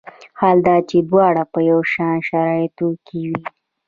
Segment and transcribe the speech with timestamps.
[0.39, 3.41] حال دا چې دواړه په یو شان شرایطو کې وي.